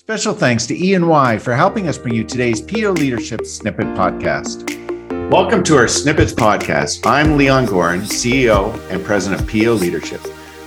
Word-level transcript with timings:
Special 0.00 0.32
thanks 0.32 0.66
to 0.66 0.74
E&Y 0.74 1.38
for 1.38 1.54
helping 1.54 1.86
us 1.86 1.98
bring 1.98 2.14
you 2.14 2.24
today's 2.24 2.62
PO 2.62 2.92
Leadership 2.92 3.44
Snippet 3.44 3.86
podcast. 3.88 4.64
Welcome 5.28 5.62
to 5.64 5.76
our 5.76 5.86
Snippets 5.86 6.32
podcast. 6.32 7.06
I'm 7.06 7.36
Leon 7.36 7.66
Goren, 7.66 8.00
CEO 8.00 8.74
and 8.90 9.04
President 9.04 9.42
of 9.42 9.46
PO 9.46 9.74
Leadership, 9.74 10.22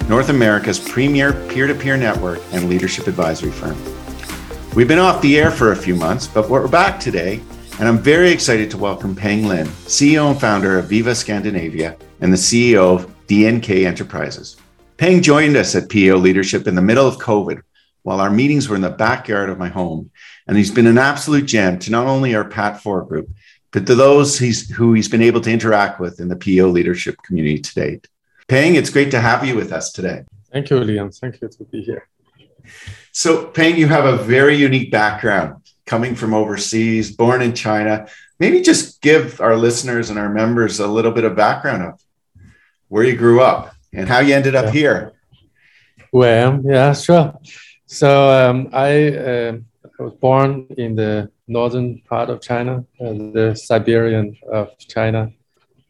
North 0.07 0.29
America's 0.29 0.79
premier 0.79 1.33
peer 1.49 1.65
to 1.65 1.73
peer 1.73 1.97
network 1.97 2.41
and 2.51 2.69
leadership 2.69 3.07
advisory 3.07 3.49
firm. 3.49 3.75
We've 4.75 4.87
been 4.87 4.99
off 4.99 5.19
the 5.23 5.39
air 5.39 5.49
for 5.49 5.71
a 5.71 5.75
few 5.75 5.95
months, 5.95 6.27
but 6.27 6.47
we're 6.47 6.67
back 6.67 6.99
today, 6.99 7.41
and 7.79 7.89
I'm 7.89 7.97
very 7.97 8.29
excited 8.29 8.69
to 8.69 8.77
welcome 8.77 9.15
Peng 9.15 9.47
Lin, 9.47 9.65
CEO 9.65 10.29
and 10.29 10.39
founder 10.39 10.77
of 10.77 10.85
Viva 10.85 11.15
Scandinavia 11.15 11.97
and 12.21 12.31
the 12.31 12.37
CEO 12.37 12.99
of 12.99 13.11
DNK 13.25 13.87
Enterprises. 13.87 14.57
Peng 14.97 15.23
joined 15.23 15.57
us 15.57 15.75
at 15.75 15.89
PO 15.89 16.17
Leadership 16.17 16.67
in 16.67 16.75
the 16.75 16.83
middle 16.83 17.07
of 17.07 17.17
COVID 17.17 17.63
while 18.03 18.19
our 18.19 18.29
meetings 18.29 18.69
were 18.69 18.75
in 18.75 18.81
the 18.81 18.89
backyard 18.89 19.49
of 19.49 19.57
my 19.57 19.69
home. 19.69 20.11
And 20.47 20.55
he's 20.55 20.71
been 20.71 20.87
an 20.87 20.97
absolute 20.97 21.45
gem 21.45 21.79
to 21.79 21.91
not 21.91 22.07
only 22.07 22.35
our 22.35 22.47
PAT4 22.47 23.07
group, 23.07 23.29
but 23.71 23.87
to 23.87 23.95
those 23.95 24.37
he's, 24.37 24.69
who 24.69 24.93
he's 24.93 25.09
been 25.09 25.21
able 25.21 25.41
to 25.41 25.51
interact 25.51 25.99
with 25.99 26.19
in 26.19 26.27
the 26.27 26.35
PO 26.35 26.67
leadership 26.67 27.15
community 27.23 27.59
to 27.59 27.73
date. 27.73 28.07
Peng, 28.47 28.75
it's 28.75 28.89
great 28.89 29.11
to 29.11 29.19
have 29.19 29.45
you 29.45 29.55
with 29.55 29.71
us 29.71 29.91
today. 29.91 30.23
Thank 30.51 30.69
you, 30.69 30.77
Liam. 30.77 31.17
Thank 31.17 31.41
you 31.41 31.47
to 31.47 31.63
be 31.63 31.81
here. 31.81 32.07
So, 33.11 33.47
Peng, 33.47 33.75
you 33.75 33.87
have 33.87 34.05
a 34.05 34.17
very 34.17 34.55
unique 34.55 34.91
background 34.91 35.63
coming 35.85 36.15
from 36.15 36.33
overseas, 36.33 37.15
born 37.15 37.41
in 37.41 37.53
China. 37.53 38.07
Maybe 38.39 38.61
just 38.61 39.01
give 39.01 39.41
our 39.41 39.55
listeners 39.55 40.09
and 40.09 40.19
our 40.19 40.29
members 40.29 40.79
a 40.79 40.87
little 40.87 41.11
bit 41.11 41.23
of 41.23 41.35
background 41.35 41.83
of 41.83 42.01
where 42.89 43.03
you 43.03 43.15
grew 43.15 43.41
up 43.41 43.73
and 43.91 44.07
how 44.07 44.19
you 44.19 44.35
ended 44.35 44.55
up 44.55 44.65
yeah. 44.65 44.71
here. 44.71 45.11
Well, 46.11 46.61
yeah, 46.63 46.93
sure. 46.93 47.33
So 47.85 48.29
um, 48.29 48.69
I, 48.71 49.09
uh, 49.09 49.57
I, 49.99 50.03
was 50.03 50.13
born 50.13 50.67
in 50.77 50.95
the 50.95 51.29
northern 51.47 52.01
part 52.09 52.29
of 52.29 52.41
China, 52.41 52.85
uh, 52.99 53.13
the 53.33 53.55
Siberian 53.55 54.35
of 54.51 54.77
China, 54.79 55.31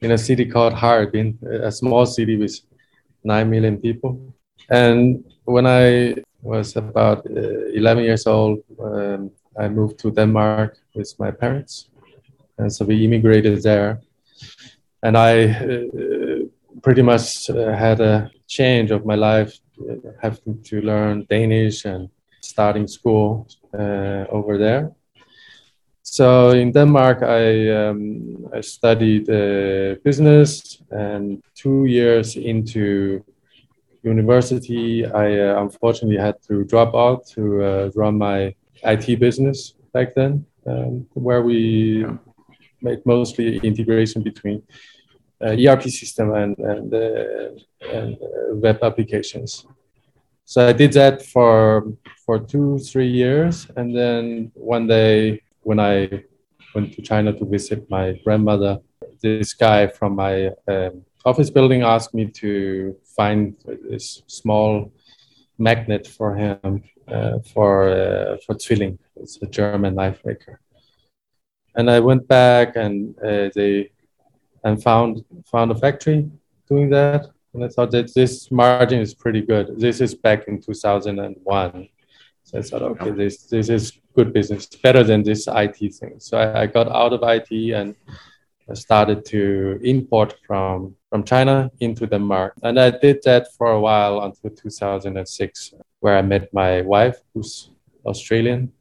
in 0.01 0.11
a 0.11 0.17
city 0.17 0.45
called 0.45 0.73
Harbin, 0.73 1.37
a 1.63 1.71
small 1.71 2.05
city 2.05 2.35
with 2.35 2.59
nine 3.23 3.49
million 3.49 3.77
people. 3.77 4.33
And 4.69 5.23
when 5.45 5.65
I 5.67 6.15
was 6.41 6.75
about 6.75 7.25
uh, 7.25 7.67
11 7.73 8.03
years 8.03 8.27
old, 8.27 8.63
um, 8.83 9.31
I 9.57 9.69
moved 9.69 9.99
to 9.99 10.11
Denmark 10.11 10.77
with 10.95 11.13
my 11.19 11.31
parents, 11.31 11.89
and 12.57 12.73
so 12.73 12.85
we 12.85 13.05
immigrated 13.05 13.61
there. 13.61 14.01
And 15.03 15.17
I 15.17 15.49
uh, 15.51 16.45
pretty 16.81 17.01
much 17.01 17.49
uh, 17.49 17.73
had 17.75 18.01
a 18.01 18.31
change 18.47 18.91
of 18.91 19.05
my 19.05 19.15
life 19.15 19.53
having 20.21 20.61
to 20.63 20.81
learn 20.81 21.25
Danish 21.29 21.85
and 21.85 22.09
starting 22.41 22.87
school 22.87 23.47
uh, 23.77 24.25
over 24.29 24.57
there. 24.57 24.91
So 26.01 26.49
in 26.49 26.71
Denmark, 26.71 27.23
I, 27.23 27.69
um, 27.69 28.49
I 28.53 28.61
studied 28.61 29.29
uh, 29.29 29.95
business, 30.03 30.81
and 30.91 31.41
two 31.55 31.85
years 31.85 32.35
into 32.35 33.23
university, 34.03 35.05
I 35.05 35.39
uh, 35.39 35.61
unfortunately 35.61 36.17
had 36.17 36.35
to 36.47 36.65
drop 36.65 36.93
out 36.93 37.25
to 37.35 37.63
uh, 37.63 37.89
run 37.95 38.17
my 38.17 38.53
IT 38.83 39.19
business 39.19 39.75
back 39.93 40.13
then, 40.13 40.45
um, 40.67 41.07
where 41.13 41.41
we 41.41 42.01
yeah. 42.01 42.17
made 42.81 43.05
mostly 43.05 43.57
integration 43.63 44.21
between 44.23 44.61
ERP 45.49 45.83
system 45.83 46.33
and 46.33 46.57
and, 46.57 46.93
uh, 46.93 47.49
and 47.91 48.17
web 48.61 48.79
applications. 48.81 49.65
So 50.45 50.67
I 50.67 50.73
did 50.73 50.93
that 50.93 51.25
for 51.25 51.93
for 52.25 52.39
two 52.39 52.79
three 52.79 53.07
years, 53.07 53.67
and 53.75 53.95
then 53.95 54.51
one 54.55 54.87
day 54.87 55.41
when 55.61 55.79
I 55.79 56.23
went 56.75 56.93
to 56.93 57.01
China 57.01 57.33
to 57.33 57.45
visit 57.45 57.89
my 57.89 58.19
grandmother, 58.23 58.79
this 59.21 59.53
guy 59.53 59.87
from 59.87 60.15
my 60.15 60.51
um, 60.67 61.03
office 61.25 61.49
building 61.49 61.83
asked 61.83 62.13
me 62.13 62.27
to 62.27 62.95
find 63.15 63.55
this 63.89 64.23
small 64.27 64.91
magnet 65.57 66.07
for 66.07 66.35
him 66.35 66.83
uh, 67.07 67.39
for 67.53 67.89
uh, 67.89 68.37
for 68.45 68.55
Zwilling. 68.55 68.97
It's 69.15 69.41
a 69.41 69.47
German 69.47 69.95
knife 69.95 70.21
maker, 70.25 70.59
and 71.75 71.89
I 71.89 71.99
went 71.99 72.27
back 72.27 72.75
and 72.75 73.15
uh, 73.19 73.49
they 73.55 73.91
and 74.63 74.81
found 74.81 75.23
found 75.45 75.71
a 75.71 75.75
factory 75.75 76.29
doing 76.67 76.89
that 76.89 77.27
and 77.53 77.63
I 77.63 77.67
thought 77.67 77.91
that 77.91 78.13
this 78.13 78.49
margin 78.51 78.99
is 78.99 79.13
pretty 79.13 79.41
good. 79.41 79.79
This 79.79 80.01
is 80.01 80.15
back 80.15 80.47
in 80.47 80.59
2001. 80.59 81.89
So 82.45 82.57
I 82.57 82.61
thought, 82.61 82.81
okay, 82.81 83.11
this 83.11 83.45
this 83.45 83.69
is 83.69 83.99
good 84.15 84.33
business, 84.33 84.65
better 84.65 85.03
than 85.03 85.23
this 85.23 85.47
IT 85.47 85.77
thing. 85.95 86.15
So 86.19 86.37
I, 86.37 86.63
I 86.63 86.65
got 86.67 86.87
out 86.89 87.13
of 87.13 87.21
IT 87.23 87.51
and 87.73 87.95
I 88.69 88.73
started 88.73 89.23
to 89.25 89.79
import 89.83 90.35
from 90.47 90.95
from 91.09 91.23
China 91.23 91.69
into 91.79 92.07
Denmark, 92.07 92.53
and 92.63 92.79
I 92.79 92.89
did 92.89 93.21
that 93.23 93.53
for 93.55 93.71
a 93.71 93.79
while 93.79 94.21
until 94.21 94.49
2006, 94.49 95.73
where 95.99 96.17
I 96.17 96.21
met 96.21 96.51
my 96.53 96.81
wife, 96.81 97.17
who's 97.33 97.69
Australian. 98.05 98.71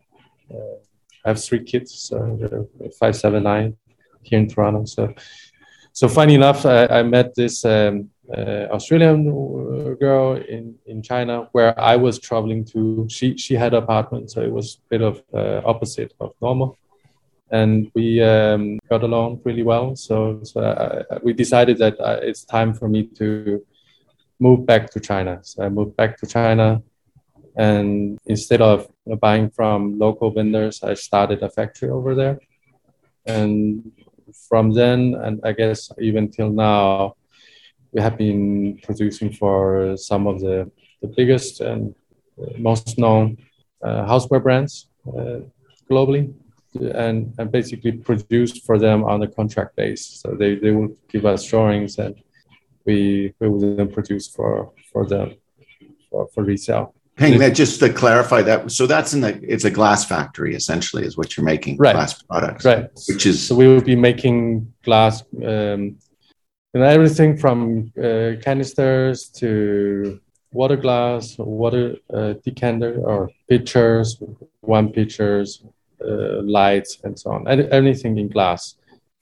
Uh, 0.51 0.79
I 1.25 1.29
have 1.29 1.45
three 1.45 1.63
kids, 1.63 1.95
so 1.95 2.69
five, 2.99 3.15
seven, 3.15 3.43
nine, 3.43 3.77
here 4.23 4.39
in 4.39 4.49
Toronto. 4.49 4.87
So, 4.87 5.15
so 5.93 6.09
funny 6.09 6.35
enough, 6.35 6.65
I, 6.65 6.87
I 6.87 7.03
met 7.03 7.35
this 7.35 7.65
um, 7.65 8.11
uh, 8.35 8.67
Australian 8.71 9.29
uh, 9.29 9.95
girl 9.95 10.37
in, 10.37 10.75
in 10.87 11.03
China 11.03 11.49
where 11.53 11.79
I 11.79 11.97
was 11.97 12.19
traveling 12.19 12.65
to. 12.67 13.07
She 13.11 13.37
she 13.37 13.55
had 13.55 13.75
an 13.75 13.83
apartment, 13.83 14.31
so 14.31 14.41
it 14.41 14.51
was 14.51 14.77
a 14.77 14.89
bit 14.89 15.03
of 15.03 15.23
uh, 15.35 15.61
opposite 15.65 16.15
of 16.19 16.33
normal, 16.41 16.79
and 17.51 17.91
we 17.95 18.23
um, 18.23 18.79
got 18.89 19.03
along 19.03 19.43
really 19.45 19.63
well. 19.63 19.95
So, 19.95 20.41
so 20.45 20.63
I, 20.63 21.19
we 21.23 21.35
decided 21.35 21.77
that 21.79 22.01
uh, 22.01 22.21
it's 22.23 22.45
time 22.45 22.73
for 22.73 22.89
me 22.89 23.05
to 23.19 23.63
move 24.41 24.65
back 24.65 24.91
to 24.91 25.01
China. 25.01 25.41
So 25.43 25.63
I 25.63 25.69
moved 25.69 25.97
back 25.97 26.17
to 26.19 26.27
China, 26.27 26.83
and 27.57 28.19
instead 28.25 28.63
of 28.63 28.89
buying 29.21 29.51
from 29.51 29.99
local 29.99 30.31
vendors, 30.31 30.83
I 30.83 30.95
started 30.95 31.43
a 31.43 31.51
factory 31.51 31.91
over 31.91 32.15
there, 32.15 32.39
and 33.27 33.93
from 34.49 34.73
then 34.73 35.15
and 35.23 35.41
I 35.45 35.53
guess 35.53 35.91
even 35.99 36.31
till 36.31 36.51
now 36.51 37.15
we 37.93 38.01
have 38.01 38.17
been 38.17 38.79
producing 38.83 39.33
for 39.33 39.97
some 39.97 40.27
of 40.27 40.41
the, 40.41 40.71
the 41.03 41.09
biggest 41.09 41.61
and 41.61 41.95
most 42.59 42.99
known 42.99 43.37
uh, 43.83 44.07
houseware 44.07 44.43
brands 44.43 44.89
uh, 45.07 45.41
globally 45.91 46.33
and, 46.75 47.35
and 47.39 47.53
basically 47.53 47.93
produced 47.93 48.65
for 48.65 48.79
them 48.79 49.05
on 49.05 49.23
a 49.23 49.29
contract 49.29 49.77
base. 49.77 50.07
So 50.23 50.35
they, 50.35 50.55
they 50.55 50.71
will 50.71 50.97
give 51.09 51.27
us 51.27 51.45
drawings 51.45 51.99
and 51.99 52.15
we, 52.87 53.35
we 53.41 53.49
will 53.49 53.77
then 53.77 53.93
produce 53.93 54.29
for, 54.29 54.73
for 54.93 55.07
them 55.07 55.35
for, 56.11 56.29
for 56.35 56.45
resale. 56.45 56.95
Hang 57.19 57.39
that 57.39 57.55
just 57.55 57.79
to 57.81 57.93
clarify 57.93 58.41
that. 58.43 58.71
So 58.73 58.87
that's 58.87 59.13
in 59.13 59.21
the 59.21 59.39
it's 59.43 59.65
a 59.65 59.71
glass 59.71 60.05
factory 60.05 60.55
essentially 60.55 61.05
is 61.05 61.17
what 61.17 61.37
you're 61.37 61.45
making 61.45 61.77
right. 61.77 61.93
glass 61.93 62.23
products. 62.23 62.65
Right. 62.65 62.89
Which 63.07 63.27
is 63.27 63.47
so 63.47 63.55
we 63.55 63.69
will 63.69 63.83
be 63.83 63.97
making 63.97 64.73
glass 64.83 65.23
um, 65.37 65.99
and 66.75 66.83
everything 66.83 67.37
from 67.37 67.93
uh, 68.03 68.41
canisters 68.43 69.29
to 69.41 70.21
water 70.53 70.77
glass, 70.77 71.37
water 71.39 71.97
uh, 72.13 72.35
decanter 72.45 72.99
or 73.01 73.31
pitchers, 73.49 74.23
one 74.61 74.91
pitchers, 74.91 75.65
uh, 76.03 76.43
lights, 76.43 76.99
and 77.05 77.19
so 77.19 77.33
on. 77.33 77.47
anything 77.49 78.19
in 78.19 78.29
glass. 78.29 78.77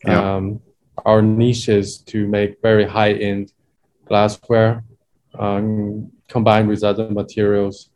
Yeah. 0.04 0.36
Um, 0.36 0.60
our 1.04 1.22
niche 1.22 1.68
is 1.68 1.98
to 1.98 2.26
make 2.26 2.60
very 2.62 2.84
high-end 2.84 3.52
glassware 4.06 4.84
um, 5.38 6.10
combined 6.30 6.68
with 6.68 6.82
other 6.82 7.10
materials. 7.10 7.90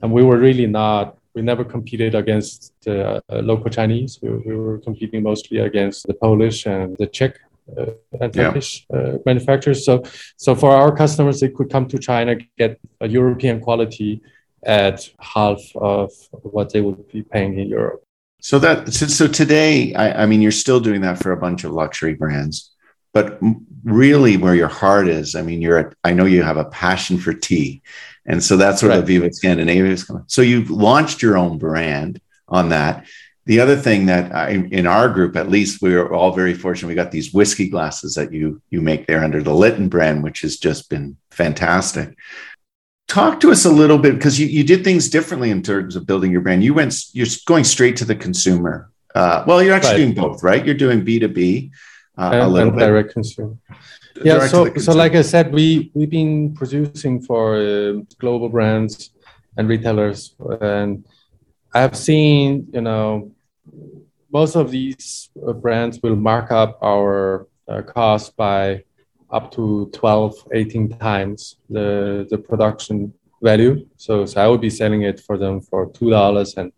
And 0.00 0.12
we 0.12 0.22
were 0.22 0.38
really 0.38 0.66
not. 0.66 1.16
We 1.34 1.42
never 1.42 1.64
competed 1.64 2.14
against 2.14 2.72
the 2.82 3.22
uh, 3.28 3.40
local 3.50 3.70
Chinese. 3.70 4.18
We, 4.22 4.30
we 4.30 4.56
were 4.56 4.78
competing 4.78 5.22
mostly 5.22 5.58
against 5.58 6.06
the 6.06 6.14
Polish 6.14 6.66
and 6.66 6.96
the 6.96 7.06
Czech 7.06 7.34
uh, 7.76 7.92
and 8.20 8.32
Turkish 8.32 8.86
yeah. 8.90 8.96
Uh, 8.96 9.18
manufacturers. 9.26 9.84
So, 9.84 10.02
so 10.36 10.54
for 10.54 10.70
our 10.70 10.94
customers, 10.94 11.40
they 11.40 11.48
could 11.48 11.70
come 11.70 11.86
to 11.88 11.98
China, 11.98 12.36
get 12.56 12.80
a 13.00 13.08
European 13.08 13.60
quality 13.60 14.22
at 14.64 15.08
half 15.20 15.60
of 15.76 16.10
what 16.30 16.72
they 16.72 16.80
would 16.80 17.06
be 17.08 17.22
paying 17.22 17.58
in 17.58 17.68
Europe. 17.68 18.02
So 18.40 18.58
that 18.60 18.92
so, 18.92 19.06
so 19.06 19.26
today, 19.26 19.94
I, 19.94 20.22
I, 20.22 20.26
mean, 20.26 20.40
you're 20.40 20.52
still 20.52 20.80
doing 20.80 21.00
that 21.00 21.18
for 21.18 21.32
a 21.32 21.36
bunch 21.36 21.64
of 21.64 21.72
luxury 21.72 22.14
brands, 22.14 22.70
but 23.12 23.38
really, 23.84 24.36
where 24.36 24.54
your 24.54 24.68
heart 24.68 25.08
is, 25.08 25.34
I 25.34 25.42
mean, 25.42 25.62
you're. 25.62 25.92
I 26.04 26.12
know 26.12 26.26
you 26.26 26.42
have 26.42 26.56
a 26.56 26.64
passion 26.66 27.18
for 27.18 27.32
tea, 27.32 27.82
and 28.26 28.42
so 28.42 28.56
that's 28.56 28.82
where 28.82 28.90
right. 28.90 29.00
the 29.00 29.06
Viva 29.06 29.32
Scandinavia 29.32 29.90
is 29.90 30.04
coming. 30.04 30.24
So 30.26 30.42
you've 30.42 30.70
launched 30.70 31.22
your 31.22 31.36
own 31.36 31.58
brand 31.58 32.20
on 32.48 32.68
that. 32.70 33.06
The 33.46 33.60
other 33.60 33.76
thing 33.76 34.06
that 34.06 34.34
I, 34.34 34.50
in 34.50 34.86
our 34.86 35.08
group, 35.08 35.34
at 35.34 35.48
least, 35.48 35.80
we 35.80 35.94
are 35.94 36.12
all 36.12 36.32
very 36.32 36.52
fortunate. 36.52 36.88
We 36.88 36.94
got 36.94 37.12
these 37.12 37.32
whiskey 37.32 37.70
glasses 37.70 38.14
that 38.14 38.32
you 38.32 38.60
you 38.68 38.82
make 38.82 39.06
there 39.06 39.24
under 39.24 39.42
the 39.42 39.52
Liiton 39.52 39.88
brand, 39.88 40.22
which 40.22 40.42
has 40.42 40.58
just 40.58 40.90
been 40.90 41.16
fantastic. 41.30 42.16
talk 43.08 43.40
to 43.40 43.50
us 43.50 43.64
a 43.64 43.70
little 43.70 43.96
bit 43.96 44.14
because 44.14 44.38
you, 44.38 44.46
you 44.46 44.62
did 44.62 44.84
things 44.84 45.08
differently 45.08 45.50
in 45.50 45.62
terms 45.62 45.96
of 45.96 46.06
building 46.06 46.30
your 46.30 46.42
brand. 46.42 46.62
You 46.62 46.74
went, 46.74 46.94
you're 47.14 47.26
going 47.46 47.64
straight 47.64 47.96
to 47.96 48.04
the 48.04 48.14
consumer. 48.14 48.90
Uh, 49.14 49.44
well, 49.46 49.62
you're 49.62 49.74
actually 49.74 50.04
right. 50.04 50.14
doing 50.14 50.14
both, 50.14 50.42
right? 50.42 50.64
You're 50.64 50.74
doing 50.74 51.04
B2B 51.04 51.70
uh, 52.18 52.30
and, 52.32 52.42
a 52.42 52.48
little 52.48 52.72
bit. 52.72 52.80
direct 52.80 53.12
consumer. 53.12 53.56
Yeah, 54.24 54.46
so, 54.46 54.64
consumer. 54.64 54.80
so 54.80 54.92
like 54.94 55.14
I 55.14 55.22
said, 55.22 55.52
we, 55.52 55.90
we've 55.94 56.10
been 56.10 56.54
producing 56.54 57.22
for 57.22 57.56
uh, 57.56 57.92
global 58.18 58.48
brands 58.48 59.10
and 59.56 59.68
retailers. 59.68 60.34
And 60.60 61.04
I 61.72 61.80
have 61.80 61.96
seen, 61.96 62.68
you 62.72 62.80
know, 62.80 63.30
most 64.32 64.56
of 64.56 64.70
these 64.70 65.30
uh, 65.46 65.52
brands 65.52 66.00
will 66.02 66.16
mark 66.16 66.50
up 66.50 66.78
our 66.82 67.46
uh, 67.68 67.82
cost 67.82 68.36
by 68.36 68.84
up 69.30 69.52
to 69.52 69.90
12, 69.92 70.48
18 70.54 70.88
times 70.98 71.56
the, 71.70 72.26
the 72.30 72.38
production 72.38 73.12
value. 73.42 73.86
So, 73.96 74.24
so 74.24 74.42
I 74.42 74.48
would 74.48 74.60
be 74.60 74.70
selling 74.70 75.02
it 75.02 75.20
for 75.20 75.36
them 75.38 75.60
for 75.60 75.90
$2 75.90 76.56
and 76.56 76.72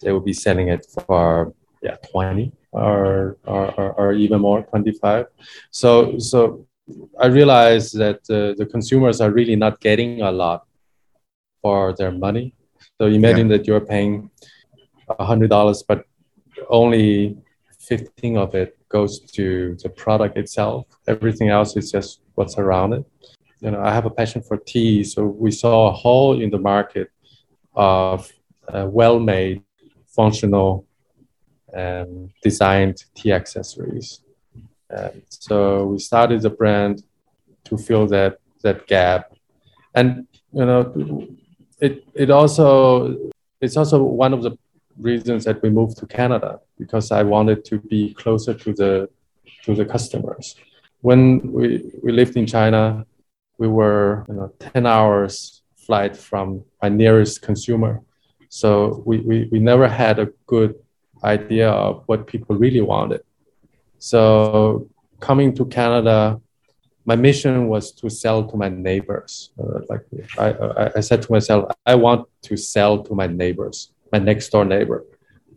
they 0.00 0.12
would 0.12 0.24
be 0.24 0.32
selling 0.32 0.68
it 0.68 0.84
for 1.06 1.54
yeah 1.82 1.96
20 2.10 2.52
or, 2.72 3.36
or, 3.44 3.92
or, 3.92 4.12
even 4.12 4.40
more 4.40 4.62
25 4.62 5.26
so 5.70 6.18
so 6.18 6.66
i 7.20 7.26
realized 7.26 7.98
that 7.98 8.20
uh, 8.30 8.54
the 8.56 8.66
consumers 8.70 9.20
are 9.20 9.30
really 9.30 9.56
not 9.56 9.80
getting 9.80 10.22
a 10.22 10.30
lot 10.30 10.66
for 11.60 11.92
their 11.94 12.12
money 12.12 12.54
so 13.00 13.06
imagine 13.06 13.50
yeah. 13.50 13.56
that 13.56 13.66
you're 13.66 13.80
paying 13.80 14.30
$100 15.08 15.84
but 15.86 16.04
only 16.68 17.36
15 17.80 18.36
of 18.38 18.54
it 18.54 18.78
goes 18.88 19.20
to 19.20 19.76
the 19.82 19.88
product 19.88 20.36
itself. 20.36 20.86
Everything 21.08 21.48
else 21.48 21.76
is 21.76 21.90
just 21.90 22.20
what's 22.34 22.58
around 22.58 22.92
it. 22.92 23.04
You 23.60 23.70
know, 23.72 23.80
I 23.80 23.92
have 23.92 24.06
a 24.06 24.10
passion 24.10 24.42
for 24.42 24.56
tea, 24.56 25.04
so 25.04 25.24
we 25.24 25.50
saw 25.50 25.88
a 25.88 25.92
hole 25.92 26.40
in 26.40 26.50
the 26.50 26.58
market 26.58 27.10
of 27.74 28.30
uh, 28.68 28.86
well-made, 28.88 29.62
functional, 30.06 30.86
and 31.72 32.30
designed 32.42 33.04
tea 33.14 33.32
accessories. 33.32 34.20
And 34.90 35.22
so 35.28 35.86
we 35.86 35.98
started 35.98 36.42
the 36.42 36.50
brand 36.50 37.02
to 37.64 37.78
fill 37.78 38.06
that 38.08 38.38
that 38.62 38.86
gap, 38.86 39.32
and 39.94 40.26
you 40.52 40.64
know, 40.64 41.26
it 41.80 42.04
it 42.14 42.30
also 42.30 43.16
it's 43.60 43.76
also 43.76 44.02
one 44.02 44.32
of 44.34 44.42
the 44.42 44.56
reasons 44.98 45.44
that 45.44 45.62
we 45.62 45.70
moved 45.70 45.96
to 45.98 46.06
Canada 46.06 46.60
because 46.78 47.10
I 47.10 47.22
wanted 47.22 47.64
to 47.66 47.78
be 47.78 48.14
closer 48.14 48.54
to 48.54 48.72
the 48.72 49.08
to 49.64 49.74
the 49.74 49.84
customers. 49.84 50.56
When 51.00 51.52
we, 51.52 51.90
we 52.02 52.12
lived 52.12 52.36
in 52.36 52.46
China, 52.46 53.06
we 53.58 53.68
were 53.68 54.24
you 54.28 54.34
know 54.34 54.52
10 54.58 54.86
hours 54.86 55.62
flight 55.76 56.16
from 56.16 56.64
my 56.82 56.88
nearest 56.88 57.42
consumer. 57.42 58.02
So 58.48 59.02
we, 59.06 59.18
we, 59.18 59.48
we 59.50 59.58
never 59.58 59.88
had 59.88 60.18
a 60.18 60.28
good 60.46 60.74
idea 61.24 61.70
of 61.70 62.02
what 62.06 62.26
people 62.26 62.56
really 62.56 62.80
wanted. 62.80 63.22
So 63.98 64.88
coming 65.20 65.54
to 65.54 65.64
Canada, 65.66 66.40
my 67.04 67.16
mission 67.16 67.68
was 67.68 67.92
to 67.92 68.10
sell 68.10 68.44
to 68.48 68.56
my 68.56 68.68
neighbors. 68.68 69.50
Uh, 69.58 69.80
like 69.88 70.04
I, 70.38 70.90
I, 70.96 71.00
said 71.00 71.22
to 71.22 71.32
myself, 71.32 71.72
I 71.84 71.94
want 71.96 72.28
to 72.42 72.56
sell 72.56 73.02
to 73.02 73.14
my 73.14 73.26
neighbors 73.26 73.92
my 74.12 74.18
next 74.18 74.50
door 74.50 74.64
neighbor. 74.64 75.04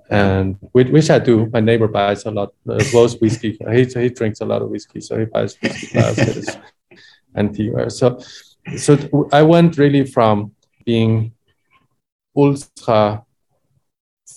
And 0.10 0.58
which 0.72 1.10
I 1.10 1.20
do. 1.20 1.48
My 1.52 1.60
neighbor 1.60 1.88
buys 1.88 2.26
a 2.26 2.32
lot, 2.32 2.54
uh, 2.70 2.80
whiskey. 3.20 3.58
He, 3.72 3.86
he 3.86 4.10
drinks 4.10 4.40
a 4.42 4.46
lot 4.46 4.62
of 4.62 4.70
whiskey, 4.70 5.02
so 5.02 5.18
he 5.20 5.26
buys 5.26 5.58
whiskey 5.62 5.88
glasses 5.88 6.58
and 7.36 7.54
tea. 7.54 7.72
So, 7.90 8.20
so 8.78 9.28
I 9.34 9.42
went 9.42 9.78
really 9.78 10.06
from 10.06 10.52
being 10.86 11.34
ultra 12.36 13.25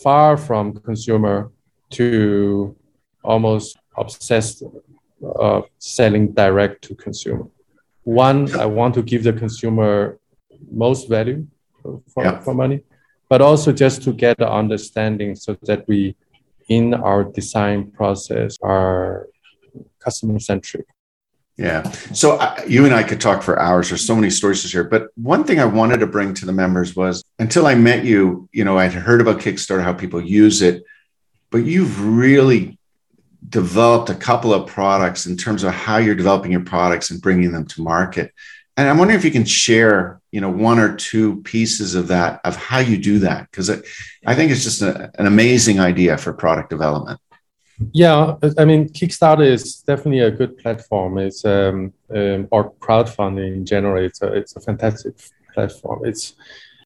far 0.03 0.37
from 0.37 0.75
consumer 0.81 1.51
to 1.91 2.77
almost 3.25 3.77
obsessed 3.97 4.63
of 5.23 5.65
selling 5.79 6.33
direct 6.33 6.83
to 6.83 6.95
consumer. 6.95 7.47
One, 8.05 8.55
I 8.59 8.67
want 8.67 8.95
to 8.95 9.03
give 9.03 9.25
the 9.25 9.33
consumer 9.33 10.19
most 10.71 11.09
value 11.09 11.47
for, 11.83 12.25
yeah. 12.25 12.41
for 12.41 12.55
money 12.55 12.83
but 13.29 13.41
also 13.41 13.73
just 13.73 14.03
to 14.03 14.13
get 14.13 14.39
the 14.39 14.51
understanding 14.51 15.37
so 15.37 15.57
that 15.63 15.87
we 15.87 16.17
in 16.69 16.95
our 16.95 17.25
design 17.25 17.91
process 17.91 18.57
are 18.63 19.29
customer 19.99 20.39
centric 20.39 20.87
yeah. 21.59 21.83
So 21.91 22.37
uh, 22.37 22.63
you 22.69 22.85
and 22.85 22.95
i 22.95 23.03
could 23.03 23.21
talk 23.21 23.43
for 23.43 23.59
hours. 23.59 23.89
There's 23.89 24.07
so 24.07 24.15
many 24.15 24.31
stories 24.31 24.63
to 24.63 24.69
share. 24.69 24.85
But 24.85 25.09
one 25.17 25.45
thing 25.45 25.59
i 25.59 25.65
wanted 25.65 25.99
to 25.99 26.07
bring 26.07 26.33
to 26.35 26.47
the 26.47 26.53
members 26.53 26.95
was 26.95 27.25
until 27.39 27.67
i 27.67 27.75
met 27.75 28.05
you 28.05 28.49
you 28.53 28.65
know 28.65 28.79
i'd 28.79 28.93
heard 28.93 29.21
about 29.21 29.41
kickstarter 29.41 29.83
how 29.83 29.93
people 29.93 30.21
use 30.21 30.63
it. 30.63 30.85
But 31.51 31.59
you've 31.59 32.01
really 32.05 32.79
developed 33.49 34.11
a 34.11 34.15
couple 34.15 34.55
of 34.55 34.69
products 34.69 35.27
in 35.27 35.37
terms 35.37 35.65
of 35.65 35.73
how 35.73 35.97
you're 35.97 36.15
developing 36.15 36.53
your 36.53 36.65
products 36.65 37.11
and 37.11 37.21
bringing 37.21 37.53
them 37.53 37.67
to 37.67 37.83
market. 37.83 38.33
And 38.77 38.89
I'm 38.89 38.99
wondering 38.99 39.19
if 39.19 39.25
you 39.25 39.31
can 39.31 39.45
share, 39.45 40.21
you 40.31 40.41
know, 40.41 40.51
one 40.51 40.79
or 40.79 40.95
two 40.95 41.43
pieces 41.43 41.95
of 41.97 42.09
that 42.09 42.41
of 42.45 42.55
how 42.55 42.79
you 42.79 42.97
do 42.97 43.21
that. 43.21 43.51
Because 43.51 43.71
I 43.71 44.35
think 44.35 44.53
it's 44.53 44.63
just 44.63 44.83
a, 44.83 45.11
an 45.19 45.27
amazing 45.27 45.81
idea 45.81 46.17
for 46.17 46.33
product 46.33 46.71
development. 46.71 47.19
Yeah, 47.93 48.37
I 48.59 48.65
mean, 48.65 48.89
Kickstarter 48.89 49.47
is 49.47 49.83
definitely 49.83 50.21
a 50.21 50.31
good 50.31 50.59
platform. 50.59 51.19
It's 51.19 51.45
um, 51.45 51.93
um, 52.15 52.49
or 52.51 52.73
crowdfunding 52.81 53.55
in 53.55 53.65
general. 53.65 54.05
It's 54.05 54.21
a 54.21 54.33
it's 54.33 54.57
a 54.57 54.61
fantastic 54.61 55.15
platform. 55.55 56.05
It's 56.05 56.35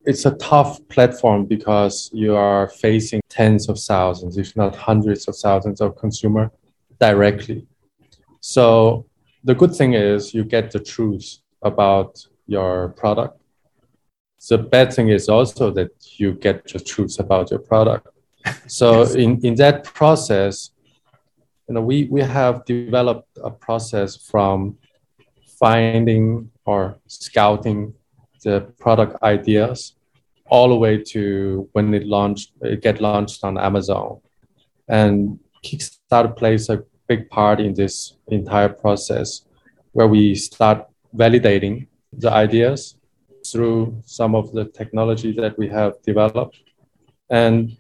it's 0.04 0.26
a 0.26 0.32
tough 0.32 0.86
platform 0.88 1.46
because 1.46 2.10
you 2.12 2.34
are 2.36 2.68
facing 2.68 3.20
tens 3.28 3.68
of 3.68 3.78
thousands, 3.78 4.36
if 4.36 4.54
not 4.56 4.74
hundreds 4.74 5.28
of 5.28 5.36
thousands 5.36 5.80
of 5.80 5.96
consumer 5.96 6.50
directly. 7.00 7.66
So 8.40 9.06
the 9.44 9.54
good 9.54 9.74
thing 9.74 9.94
is 9.94 10.34
you 10.34 10.44
get 10.44 10.72
the 10.72 10.80
truth 10.80 11.38
about 11.62 12.26
your 12.46 12.88
product. 12.90 13.40
The 14.48 14.58
bad 14.58 14.92
thing 14.92 15.08
is 15.08 15.28
also 15.28 15.70
that 15.70 15.90
you 16.18 16.32
get 16.32 16.66
the 16.66 16.80
truth 16.80 17.20
about 17.20 17.50
your 17.50 17.60
product. 17.60 18.08
So 18.66 18.98
yes. 19.00 19.14
in, 19.14 19.40
in 19.46 19.54
that 19.56 19.84
process, 19.84 20.72
you 21.68 21.74
know, 21.74 21.80
we, 21.80 22.04
we 22.04 22.20
have 22.20 22.64
developed 22.64 23.38
a 23.42 23.50
process 23.50 24.16
from 24.16 24.76
finding 25.58 26.50
or 26.64 26.98
scouting 27.06 27.94
the 28.42 28.60
product 28.78 29.22
ideas 29.22 29.94
all 30.46 30.68
the 30.68 30.76
way 30.76 30.98
to 30.98 31.68
when 31.72 31.94
it 31.94 32.06
launched, 32.06 32.52
it 32.62 32.82
get 32.82 33.00
launched 33.00 33.44
on 33.44 33.56
Amazon. 33.56 34.20
And 34.88 35.38
Kickstarter 35.64 36.36
plays 36.36 36.68
a 36.68 36.82
big 37.08 37.30
part 37.30 37.60
in 37.60 37.74
this 37.74 38.14
entire 38.28 38.68
process 38.68 39.42
where 39.92 40.08
we 40.08 40.34
start 40.34 40.86
validating 41.16 41.86
the 42.12 42.30
ideas 42.30 42.96
through 43.50 44.02
some 44.04 44.34
of 44.34 44.52
the 44.52 44.64
technology 44.66 45.32
that 45.32 45.56
we 45.56 45.68
have 45.68 45.94
developed. 46.02 46.58
And 47.30 47.76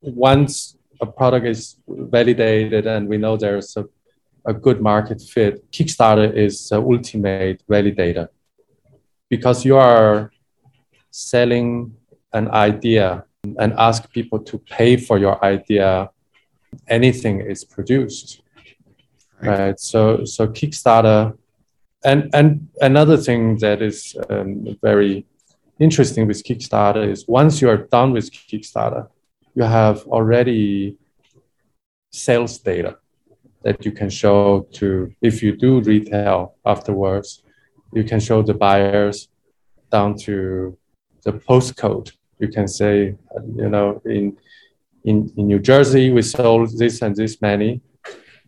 once 0.00 0.77
a 1.00 1.06
product 1.06 1.46
is 1.46 1.76
validated 1.88 2.86
and 2.86 3.08
we 3.08 3.18
know 3.18 3.36
there's 3.36 3.76
a, 3.76 3.84
a 4.44 4.52
good 4.52 4.80
market 4.80 5.20
fit, 5.20 5.70
Kickstarter 5.70 6.32
is 6.34 6.68
the 6.68 6.76
ultimate 6.76 7.62
validator 7.68 8.28
because 9.28 9.64
you 9.64 9.76
are 9.76 10.30
selling 11.10 11.94
an 12.32 12.50
idea 12.50 13.24
and 13.58 13.72
ask 13.78 14.10
people 14.12 14.38
to 14.38 14.58
pay 14.58 14.96
for 14.96 15.18
your 15.18 15.42
idea 15.44 16.10
anything 16.88 17.40
is 17.40 17.64
produced 17.64 18.42
right, 19.40 19.58
right? 19.58 19.80
so 19.80 20.24
so 20.24 20.46
kickstarter 20.46 21.34
and 22.04 22.30
and 22.32 22.68
another 22.80 23.16
thing 23.16 23.56
that 23.58 23.82
is 23.82 24.16
um, 24.30 24.76
very 24.82 25.26
interesting 25.78 26.26
with 26.26 26.42
Kickstarter 26.42 27.08
is 27.08 27.26
once 27.26 27.60
you 27.60 27.68
are 27.68 27.76
done 27.76 28.12
with 28.12 28.30
Kickstarter, 28.30 29.08
you 29.58 29.64
have 29.64 29.98
already 30.06 30.96
sales 32.12 32.58
data 32.58 32.92
that 33.64 33.84
you 33.84 33.92
can 33.92 34.10
show 34.10 34.66
to 34.78 35.12
if 35.20 35.42
you 35.42 35.50
do 35.56 35.80
retail 35.80 36.54
afterwards 36.64 37.42
you 37.92 38.04
can 38.04 38.20
show 38.20 38.40
the 38.42 38.54
buyers 38.54 39.28
down 39.90 40.16
to 40.26 40.76
the 41.24 41.32
postcode. 41.32 42.12
You 42.38 42.48
can 42.48 42.68
say 42.68 43.16
you 43.62 43.68
know 43.74 44.00
in 44.04 44.36
in, 45.04 45.16
in 45.36 45.46
new 45.52 45.58
jersey 45.70 46.10
we 46.16 46.22
sold 46.22 46.78
this 46.78 47.02
and 47.02 47.16
this 47.16 47.40
many 47.40 47.80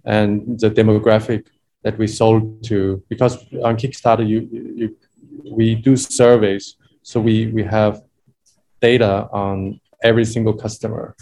and 0.04 0.58
the 0.60 0.70
demographic 0.70 1.46
that 1.84 1.96
we 1.98 2.06
sold 2.06 2.62
to 2.64 3.02
because 3.08 3.34
on 3.64 3.76
Kickstarter 3.76 4.26
you, 4.32 4.40
you 4.80 4.96
we 5.50 5.74
do 5.74 5.96
surveys, 5.96 6.76
so 7.02 7.20
we 7.20 7.46
we 7.56 7.62
have 7.64 8.02
data 8.80 9.28
on 9.32 9.79
every 10.02 10.24
single 10.24 10.54
customer. 10.54 11.14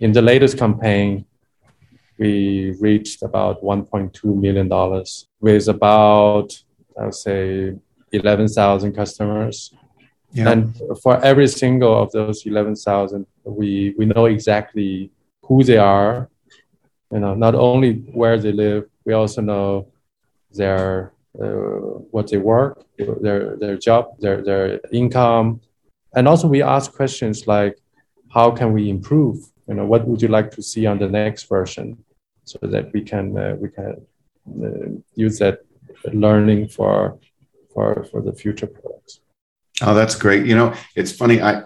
In 0.00 0.12
the 0.12 0.22
latest 0.22 0.58
campaign, 0.58 1.24
we 2.18 2.76
reached 2.80 3.22
about 3.22 3.62
1.2 3.62 4.40
million 4.40 4.68
dollars 4.68 5.28
with 5.40 5.68
about 5.68 6.48
I 6.98 7.04
would 7.04 7.14
say 7.14 7.74
11,000 8.12 8.92
customers. 8.92 9.72
Yeah. 10.32 10.50
And 10.50 10.80
for 11.02 11.22
every 11.24 11.46
single 11.46 12.02
of 12.02 12.10
those 12.12 12.44
11,000, 12.44 13.24
we, 13.44 13.94
we 13.96 14.04
know 14.06 14.26
exactly 14.26 15.10
who 15.42 15.62
they 15.62 15.78
are, 15.78 16.28
you 17.12 17.20
know, 17.20 17.34
not 17.34 17.54
only 17.54 17.94
where 18.12 18.38
they 18.38 18.52
live, 18.52 18.84
we 19.04 19.14
also 19.14 19.40
know 19.40 19.88
their 20.52 21.12
uh, 21.40 22.00
what 22.10 22.28
they 22.28 22.36
work, 22.36 22.84
their 22.98 23.56
their 23.56 23.76
job, 23.76 24.18
their 24.18 24.42
their 24.42 24.80
income, 24.92 25.60
and 26.14 26.26
also 26.26 26.48
we 26.48 26.62
ask 26.62 26.92
questions 26.92 27.46
like, 27.46 27.78
how 28.32 28.50
can 28.50 28.72
we 28.72 28.90
improve? 28.90 29.38
You 29.68 29.74
know, 29.74 29.86
what 29.86 30.06
would 30.06 30.22
you 30.22 30.28
like 30.28 30.50
to 30.52 30.62
see 30.62 30.86
on 30.86 30.98
the 30.98 31.08
next 31.08 31.48
version, 31.48 32.04
so 32.44 32.58
that 32.62 32.92
we 32.92 33.02
can 33.02 33.36
uh, 33.36 33.56
we 33.58 33.68
can 33.68 34.06
uh, 34.64 35.00
use 35.14 35.38
that 35.38 35.60
learning 36.12 36.68
for 36.68 37.18
for 37.72 38.04
for 38.10 38.22
the 38.22 38.32
future 38.32 38.66
products. 38.66 39.20
Oh, 39.82 39.94
that's 39.94 40.14
great. 40.14 40.46
You 40.46 40.56
know, 40.56 40.74
it's 40.96 41.12
funny. 41.12 41.40
I 41.40 41.64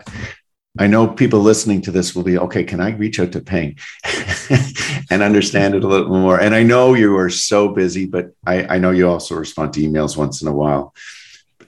I 0.78 0.86
know 0.86 1.06
people 1.06 1.40
listening 1.40 1.82
to 1.82 1.90
this 1.90 2.14
will 2.14 2.22
be 2.22 2.38
okay. 2.38 2.64
Can 2.64 2.80
I 2.80 2.90
reach 2.90 3.20
out 3.20 3.32
to 3.32 3.40
Peng 3.40 3.78
and 5.10 5.22
understand 5.22 5.74
it 5.74 5.84
a 5.84 5.86
little 5.86 6.08
more? 6.08 6.40
And 6.40 6.54
I 6.54 6.62
know 6.62 6.94
you 6.94 7.16
are 7.16 7.30
so 7.30 7.68
busy, 7.68 8.06
but 8.06 8.32
I, 8.46 8.76
I 8.76 8.78
know 8.78 8.90
you 8.90 9.08
also 9.08 9.34
respond 9.34 9.74
to 9.74 9.80
emails 9.80 10.16
once 10.16 10.40
in 10.40 10.48
a 10.48 10.52
while. 10.52 10.94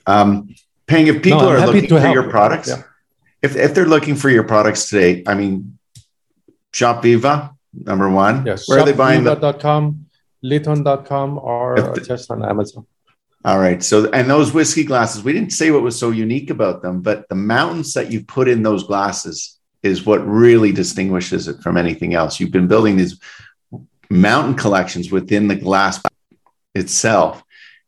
Um, 0.07 0.55
Peng, 0.87 1.07
if 1.07 1.21
people 1.21 1.41
no, 1.41 1.49
are 1.49 1.65
looking 1.65 1.87
for 1.87 2.07
your 2.07 2.29
products, 2.29 2.69
yeah. 2.69 2.83
If, 3.45 3.55
if 3.55 3.75
they're 3.75 3.85
looking 3.85 4.15
for 4.15 4.29
your 4.29 4.43
products 4.43 4.89
today, 4.89 5.23
I 5.27 5.35
mean, 5.35 5.77
Shop 6.73 7.03
Viva, 7.03 7.55
number 7.73 8.09
one. 8.09 8.45
Yes. 8.45 8.67
Where 8.67 8.79
are 8.79 8.85
they 8.85 8.93
buying 8.93 9.23
them? 9.23 9.39
Liiton.com, 9.39 10.05
Liiton.com, 10.43 11.37
or 11.37 11.75
the, 11.79 12.01
just 12.01 12.31
on 12.31 12.43
Amazon. 12.43 12.87
All 13.45 13.59
right. 13.59 13.83
So, 13.83 14.09
and 14.09 14.27
those 14.27 14.51
whiskey 14.51 14.83
glasses, 14.83 15.23
we 15.23 15.31
didn't 15.31 15.51
say 15.51 15.69
what 15.69 15.83
was 15.83 15.97
so 15.97 16.09
unique 16.09 16.49
about 16.49 16.81
them, 16.81 17.01
but 17.01 17.29
the 17.29 17.35
mountains 17.35 17.93
that 17.93 18.11
you 18.11 18.25
put 18.25 18.47
in 18.47 18.63
those 18.63 18.83
glasses 18.83 19.59
is 19.83 20.07
what 20.07 20.25
really 20.27 20.71
distinguishes 20.71 21.47
it 21.47 21.61
from 21.61 21.77
anything 21.77 22.15
else. 22.15 22.39
You've 22.39 22.51
been 22.51 22.67
building 22.67 22.97
these 22.97 23.19
mountain 24.09 24.55
collections 24.55 25.11
within 25.11 25.47
the 25.47 25.55
glass 25.55 26.01
itself. 26.73 27.43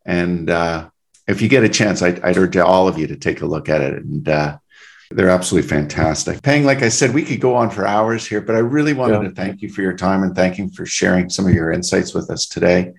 And 0.05 0.51
uh, 0.51 0.91
if 1.27 1.41
you 1.41 1.47
get 1.47 1.63
a 1.63 1.69
chance, 1.69 2.03
I'd, 2.03 2.19
I'd, 2.19 2.37
urge 2.37 2.55
all 2.57 2.87
of 2.87 2.99
you 2.99 3.07
to 3.07 3.15
take 3.15 3.41
a 3.41 3.47
look 3.47 3.67
at 3.67 3.81
it. 3.81 4.03
And 4.03 4.29
uh, 4.29 4.59
they're 5.11 5.29
absolutely 5.29 5.69
fantastic. 5.69 6.41
Peng, 6.41 6.65
like 6.65 6.81
I 6.81 6.89
said, 6.89 7.13
we 7.13 7.23
could 7.23 7.39
go 7.39 7.55
on 7.55 7.69
for 7.69 7.87
hours 7.87 8.27
here, 8.27 8.41
but 8.41 8.55
I 8.55 8.59
really 8.59 8.93
wanted 8.93 9.21
yeah. 9.21 9.29
to 9.29 9.35
thank 9.35 9.61
you 9.61 9.69
for 9.69 9.81
your 9.81 9.93
time 9.93 10.23
and 10.23 10.35
thank 10.35 10.57
you 10.57 10.69
for 10.69 10.85
sharing 10.85 11.29
some 11.29 11.47
of 11.47 11.53
your 11.53 11.71
insights 11.71 12.13
with 12.13 12.29
us 12.29 12.45
today. 12.45 12.93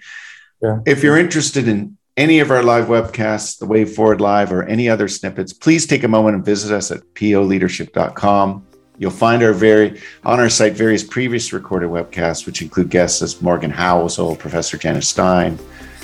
Yeah. 0.63 0.81
If 0.87 1.03
you're 1.03 1.19
interested 1.19 1.69
in 1.69 1.99
any 2.17 2.41
of 2.41 2.51
our 2.51 2.63
live 2.63 2.87
webcasts, 2.87 3.59
the 3.59 3.67
Way 3.67 3.85
Forward 3.85 4.21
Live, 4.21 4.53
or 4.53 4.65
any 4.65 4.89
other 4.89 5.07
snippets, 5.07 5.53
please 5.53 5.87
take 5.87 6.03
a 6.03 6.09
moment 6.09 6.37
and 6.37 6.45
visit 6.45 6.75
us 6.75 6.91
at 6.91 7.01
poleadership.com. 7.15 8.67
You'll 8.99 9.11
find 9.13 9.43
our 9.45 9.53
very 9.53 10.01
on 10.25 10.41
our 10.41 10.49
site 10.49 10.73
various 10.73 11.05
previous 11.05 11.53
recorded 11.53 11.89
webcasts, 11.89 12.45
which 12.45 12.61
include 12.63 12.91
guests 12.91 13.23
as 13.23 13.41
Morgan 13.41 13.71
Housel, 13.71 14.37
Professor 14.37 14.77
Janice 14.77 15.09
Stein. 15.09 15.59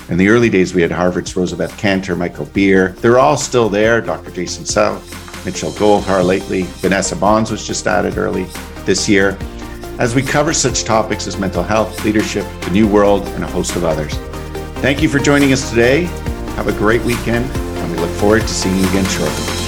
In 0.09 0.19
the 0.19 0.29
early 0.29 0.51
days, 0.51 0.75
we 0.75 0.83
had 0.83 0.93
Harvard's 0.93 1.35
Rosabeth 1.35 1.71
Kanter, 1.71 2.17
Michael 2.17 2.45
Beer. 2.47 2.91
They're 3.01 3.19
all 3.19 3.37
still 3.37 3.69
there. 3.69 4.01
Dr. 4.01 4.31
Jason 4.31 4.67
South, 4.67 5.24
Mitchell 5.45 5.71
Goldhar 5.73 6.25
lately. 6.25 6.63
Vanessa 6.81 7.17
Bonds 7.17 7.51
was 7.51 7.67
just 7.67 7.87
added 7.87 8.17
early 8.17 8.45
this 8.85 9.09
year. 9.09 9.37
As 9.99 10.15
we 10.15 10.23
cover 10.23 10.53
such 10.53 10.85
topics 10.85 11.27
as 11.27 11.39
mental 11.39 11.63
health, 11.63 12.05
leadership, 12.05 12.47
the 12.63 12.71
new 12.71 12.89
world, 12.89 13.27
and 13.29 13.45
a 13.45 13.47
host 13.47 13.77
of 13.77 13.85
others. 13.85 14.15
Thank 14.81 15.03
you 15.03 15.09
for 15.09 15.19
joining 15.19 15.53
us 15.53 15.71
today. 15.71 16.05
Have 16.57 16.69
a 16.69 16.73
great 16.73 17.03
weekend, 17.03 17.45
and 17.57 17.93
we 17.93 17.99
look 17.99 18.11
forward 18.13 18.43
to 18.43 18.49
seeing 18.49 18.77
you 18.77 18.89
again 18.89 19.05
shortly. 19.07 19.64